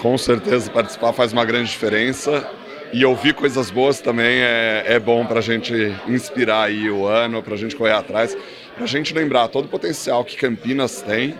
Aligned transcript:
Com 0.00 0.16
certeza, 0.16 0.70
participar 0.70 1.12
faz 1.12 1.32
uma 1.32 1.44
grande 1.44 1.70
diferença 1.70 2.48
e 2.92 3.04
ouvir 3.04 3.34
coisas 3.34 3.68
boas 3.68 4.00
também 4.00 4.38
é, 4.40 4.84
é 4.86 4.98
bom 4.98 5.26
para 5.26 5.40
a 5.40 5.42
gente 5.42 5.74
inspirar 6.06 6.64
aí 6.64 6.88
o 6.88 7.04
ano, 7.04 7.42
para 7.42 7.54
a 7.54 7.58
gente 7.58 7.74
correr 7.74 7.92
atrás, 7.92 8.36
para 8.74 8.84
a 8.84 8.86
gente 8.86 9.12
lembrar 9.12 9.48
todo 9.48 9.64
o 9.64 9.68
potencial 9.68 10.24
que 10.24 10.36
Campinas 10.36 11.02
tem 11.02 11.34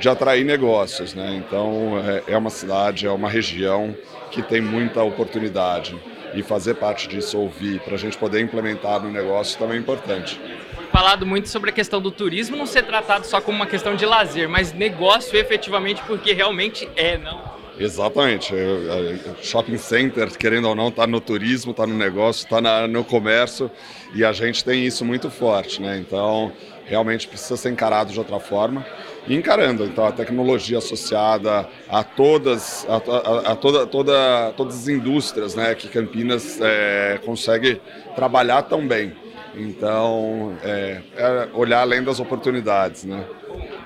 de 0.00 0.08
atrair 0.08 0.42
negócios, 0.42 1.12
né? 1.12 1.36
Então 1.36 2.02
é, 2.26 2.32
é 2.32 2.38
uma 2.38 2.48
cidade, 2.48 3.06
é 3.06 3.10
uma 3.10 3.28
região 3.28 3.94
que 4.30 4.40
tem 4.40 4.60
muita 4.60 5.02
oportunidade 5.02 5.94
e 6.34 6.42
fazer 6.42 6.74
parte 6.74 7.08
disso, 7.08 7.38
ouvir, 7.38 7.78
para 7.80 7.94
a 7.94 7.98
gente 7.98 8.16
poder 8.16 8.40
implementar 8.40 9.02
no 9.02 9.10
negócio 9.10 9.58
também 9.58 9.76
é 9.76 9.80
importante. 9.80 10.40
Falado 10.90 11.26
muito 11.26 11.48
sobre 11.50 11.68
a 11.68 11.72
questão 11.72 12.00
do 12.00 12.10
turismo 12.10 12.56
não 12.56 12.66
ser 12.66 12.84
tratado 12.84 13.26
só 13.26 13.38
como 13.38 13.56
uma 13.56 13.66
questão 13.66 13.94
de 13.94 14.06
lazer, 14.06 14.48
mas 14.48 14.72
negócio 14.72 15.38
efetivamente 15.38 16.02
porque 16.06 16.32
realmente 16.32 16.88
é, 16.96 17.18
não? 17.18 17.57
Exatamente. 17.78 18.52
Shopping 19.42 19.78
center, 19.78 20.36
querendo 20.36 20.68
ou 20.68 20.74
não, 20.74 20.88
está 20.88 21.06
no 21.06 21.20
turismo, 21.20 21.70
está 21.70 21.86
no 21.86 21.94
negócio, 21.94 22.44
está 22.44 22.88
no 22.88 23.04
comércio 23.04 23.70
e 24.14 24.24
a 24.24 24.32
gente 24.32 24.64
tem 24.64 24.84
isso 24.84 25.04
muito 25.04 25.30
forte, 25.30 25.80
né? 25.80 25.98
Então, 25.98 26.52
realmente 26.88 27.28
precisa 27.28 27.56
ser 27.56 27.70
encarado 27.70 28.12
de 28.12 28.18
outra 28.18 28.40
forma 28.40 28.84
e 29.26 29.34
encarando 29.34 29.84
então 29.84 30.06
a 30.06 30.12
tecnologia 30.12 30.78
associada 30.78 31.68
a 31.88 32.02
todas 32.02 32.86
a, 32.88 32.96
a, 32.96 33.52
a 33.52 33.56
toda, 33.56 33.86
toda, 33.86 34.52
todas 34.56 34.74
as 34.74 34.88
indústrias 34.88 35.54
né 35.54 35.74
que 35.74 35.86
Campinas 35.88 36.58
é, 36.60 37.20
consegue 37.24 37.80
trabalhar 38.16 38.62
tão 38.62 38.86
bem 38.86 39.12
então 39.54 40.56
é, 40.64 41.02
é 41.14 41.48
olhar 41.52 41.82
além 41.82 42.02
das 42.02 42.18
oportunidades 42.18 43.04
né 43.04 43.24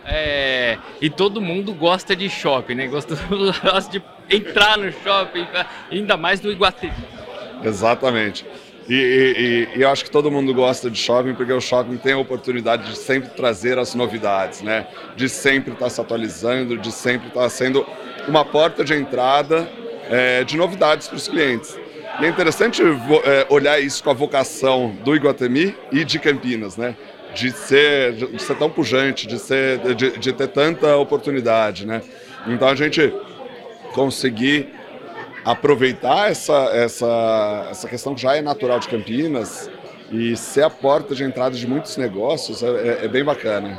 é, 0.04 0.78
e 1.00 1.08
todo 1.08 1.40
mundo 1.40 1.74
gosta 1.74 2.14
de 2.16 2.28
shopping 2.28 2.74
né 2.74 2.86
gosta, 2.86 3.16
gosta 3.62 3.90
de 3.90 4.02
entrar 4.30 4.78
no 4.78 4.90
shopping 4.92 5.46
ainda 5.90 6.16
mais 6.16 6.40
no 6.40 6.50
Iguatemi 6.50 6.92
exatamente 7.62 8.44
e, 8.88 9.68
e, 9.74 9.78
e, 9.78 9.82
eu 9.82 9.88
acho 9.90 10.04
que 10.04 10.10
todo 10.10 10.30
mundo 10.30 10.52
gosta 10.52 10.90
de 10.90 10.98
shopping 10.98 11.34
porque 11.34 11.52
o 11.52 11.60
shopping 11.60 11.96
tem 11.96 12.14
a 12.14 12.18
oportunidade 12.18 12.90
de 12.90 12.96
sempre 12.96 13.30
trazer 13.30 13.78
as 13.78 13.94
novidades, 13.94 14.60
né? 14.60 14.88
De 15.14 15.28
sempre 15.28 15.72
estar 15.72 15.86
tá 15.86 15.90
se 15.90 16.00
atualizando, 16.00 16.76
de 16.76 16.90
sempre 16.90 17.28
estar 17.28 17.42
tá 17.42 17.48
sendo 17.48 17.86
uma 18.26 18.44
porta 18.44 18.84
de 18.84 18.94
entrada 18.94 19.68
é, 20.10 20.44
de 20.44 20.56
novidades 20.56 21.08
para 21.08 21.16
os 21.16 21.28
clientes. 21.28 21.78
E 22.20 22.24
é 22.24 22.28
interessante 22.28 22.82
é, 22.82 23.46
olhar 23.48 23.80
isso 23.80 24.02
com 24.02 24.10
a 24.10 24.14
vocação 24.14 24.94
do 25.04 25.14
Iguatemi 25.14 25.74
e 25.90 26.04
de 26.04 26.18
Campinas, 26.18 26.76
né? 26.76 26.96
De 27.34 27.50
ser, 27.50 28.12
de 28.12 28.42
ser 28.42 28.56
tão 28.56 28.68
pujante, 28.68 29.26
de, 29.26 29.38
ser, 29.38 29.78
de, 29.94 30.18
de 30.18 30.32
ter 30.32 30.48
tanta 30.48 30.96
oportunidade, 30.96 31.86
né? 31.86 32.02
Então 32.46 32.68
a 32.68 32.74
gente 32.74 33.12
conseguir 33.94 34.68
aproveitar 35.44 36.30
essa, 36.30 36.70
essa, 36.72 37.68
essa 37.70 37.88
questão 37.88 38.14
que 38.14 38.22
já 38.22 38.36
é 38.36 38.42
natural 38.42 38.78
de 38.78 38.88
Campinas 38.88 39.70
e 40.10 40.36
ser 40.36 40.62
a 40.62 40.70
porta 40.70 41.14
de 41.14 41.24
entrada 41.24 41.56
de 41.56 41.66
muitos 41.66 41.96
negócios 41.96 42.62
é, 42.62 42.66
é, 42.66 43.04
é 43.04 43.08
bem 43.08 43.24
bacana. 43.24 43.78